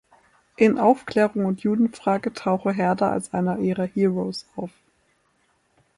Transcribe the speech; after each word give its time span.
In 0.57 0.79
"Aufklärung 0.79 1.45
und 1.45 1.61
Judenfrage" 1.61 2.33
tauche 2.33 2.71
Herder 2.73 3.11
als 3.11 3.35
einer 3.35 3.59
ihrer 3.59 3.85
„Heros“ 3.85 4.47
auf. 4.55 4.71